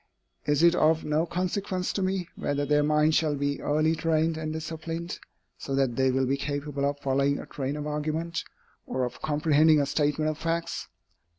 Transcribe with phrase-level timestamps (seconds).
[0.47, 4.51] Is it of no consequence to me, whether their minds shall be early trained and
[4.51, 5.19] disciplined,
[5.59, 8.43] so that they will be capable of following a train of argument,
[8.87, 10.87] or of comprehending a statement of facts?